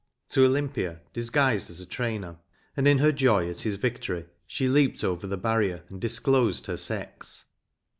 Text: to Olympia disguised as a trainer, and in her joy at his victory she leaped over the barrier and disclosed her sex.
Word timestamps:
to 0.27 0.43
Olympia 0.43 0.99
disguised 1.13 1.69
as 1.69 1.79
a 1.79 1.85
trainer, 1.85 2.37
and 2.75 2.87
in 2.87 2.97
her 2.97 3.11
joy 3.11 3.47
at 3.47 3.61
his 3.61 3.75
victory 3.75 4.25
she 4.47 4.67
leaped 4.67 5.03
over 5.03 5.27
the 5.27 5.37
barrier 5.37 5.83
and 5.89 6.01
disclosed 6.01 6.65
her 6.65 6.75
sex. 6.75 7.45